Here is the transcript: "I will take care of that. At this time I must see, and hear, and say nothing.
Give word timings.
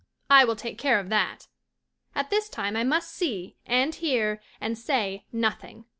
"I 0.31 0.45
will 0.45 0.55
take 0.55 0.79
care 0.79 0.99
of 0.99 1.09
that. 1.09 1.45
At 2.15 2.31
this 2.31 2.49
time 2.49 2.75
I 2.75 2.83
must 2.83 3.11
see, 3.11 3.57
and 3.67 3.93
hear, 3.93 4.41
and 4.59 4.75
say 4.75 5.27
nothing. 5.31 5.85